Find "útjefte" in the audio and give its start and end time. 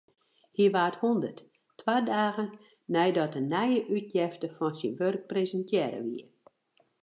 3.95-4.47